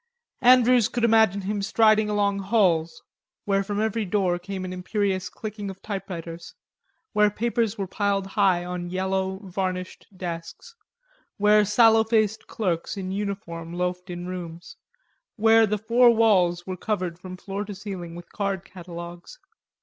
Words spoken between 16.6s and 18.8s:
were covered from floor to ceiling with card